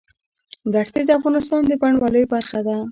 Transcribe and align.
دښتې 0.73 1.01
د 1.05 1.09
افغانستان 1.19 1.61
د 1.67 1.71
بڼوالۍ 1.81 2.23
برخه 2.33 2.59
ده. 2.67 2.75